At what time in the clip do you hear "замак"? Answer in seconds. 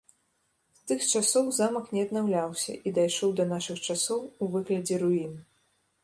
1.57-1.91